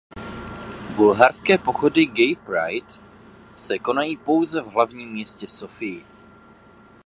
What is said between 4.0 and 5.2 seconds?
pouze v hlavním